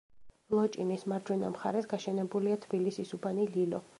[0.59, 3.83] ლოჭინის მარჯვენა მხარეს გაშენებულია თბილისის უბანი ლილო.